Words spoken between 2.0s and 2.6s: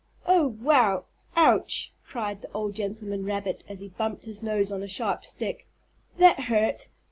cried the